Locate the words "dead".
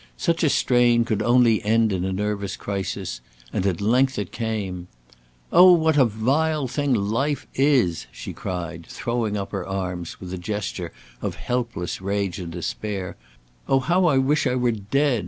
14.71-15.19